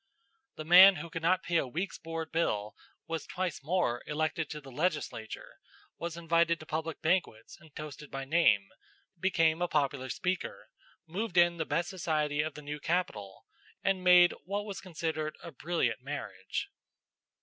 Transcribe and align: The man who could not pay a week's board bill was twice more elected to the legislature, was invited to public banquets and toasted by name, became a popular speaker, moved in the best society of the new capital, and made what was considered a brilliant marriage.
The 0.55 0.65
man 0.65 0.95
who 0.95 1.11
could 1.11 1.21
not 1.21 1.43
pay 1.43 1.57
a 1.57 1.67
week's 1.67 1.99
board 1.99 2.31
bill 2.31 2.75
was 3.05 3.27
twice 3.27 3.61
more 3.63 4.01
elected 4.07 4.49
to 4.49 4.59
the 4.59 4.71
legislature, 4.71 5.59
was 5.99 6.17
invited 6.17 6.59
to 6.59 6.65
public 6.65 7.03
banquets 7.03 7.55
and 7.61 7.75
toasted 7.75 8.09
by 8.09 8.25
name, 8.25 8.69
became 9.19 9.61
a 9.61 9.67
popular 9.67 10.09
speaker, 10.09 10.69
moved 11.05 11.37
in 11.37 11.57
the 11.57 11.65
best 11.65 11.87
society 11.89 12.41
of 12.41 12.55
the 12.55 12.63
new 12.63 12.79
capital, 12.79 13.45
and 13.83 14.03
made 14.03 14.33
what 14.43 14.65
was 14.65 14.81
considered 14.81 15.35
a 15.43 15.51
brilliant 15.51 16.01
marriage. 16.01 16.69